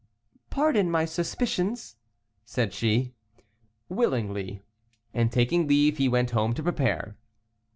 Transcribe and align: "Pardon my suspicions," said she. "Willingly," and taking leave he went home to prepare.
"Pardon 0.49 0.89
my 0.89 1.05
suspicions," 1.05 1.95
said 2.43 2.73
she. 2.73 3.13
"Willingly," 3.87 4.63
and 5.13 5.31
taking 5.31 5.67
leave 5.67 5.97
he 5.99 6.09
went 6.09 6.31
home 6.31 6.55
to 6.55 6.63
prepare. 6.63 7.17